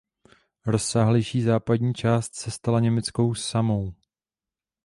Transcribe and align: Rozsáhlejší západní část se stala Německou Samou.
Rozsáhlejší 0.65 1.41
západní 1.41 1.93
část 1.93 2.35
se 2.35 2.51
stala 2.51 2.79
Německou 2.79 3.35
Samou. 3.35 3.93